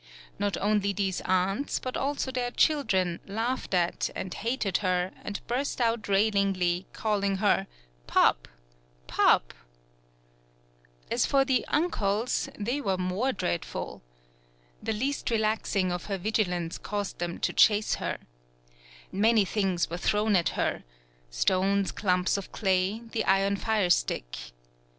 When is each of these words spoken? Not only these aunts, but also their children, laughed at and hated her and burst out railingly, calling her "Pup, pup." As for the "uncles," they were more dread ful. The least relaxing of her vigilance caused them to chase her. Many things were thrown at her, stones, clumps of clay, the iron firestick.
Not 0.39 0.57
only 0.57 0.93
these 0.93 1.21
aunts, 1.25 1.77
but 1.79 1.95
also 1.95 2.31
their 2.31 2.49
children, 2.49 3.19
laughed 3.27 3.75
at 3.75 4.09
and 4.15 4.33
hated 4.33 4.77
her 4.77 5.11
and 5.23 5.45
burst 5.45 5.79
out 5.79 6.07
railingly, 6.07 6.85
calling 6.91 7.35
her 7.35 7.67
"Pup, 8.07 8.47
pup." 9.05 9.53
As 11.11 11.27
for 11.27 11.45
the 11.45 11.63
"uncles," 11.67 12.49
they 12.57 12.81
were 12.81 12.97
more 12.97 13.31
dread 13.31 13.63
ful. 13.63 14.01
The 14.81 14.91
least 14.93 15.29
relaxing 15.29 15.91
of 15.91 16.05
her 16.05 16.17
vigilance 16.17 16.79
caused 16.79 17.19
them 17.19 17.37
to 17.37 17.53
chase 17.53 17.93
her. 18.01 18.17
Many 19.11 19.45
things 19.45 19.87
were 19.91 19.97
thrown 19.97 20.35
at 20.35 20.49
her, 20.57 20.83
stones, 21.29 21.91
clumps 21.91 22.37
of 22.37 22.51
clay, 22.51 23.01
the 23.11 23.23
iron 23.25 23.55
firestick. 23.55 24.35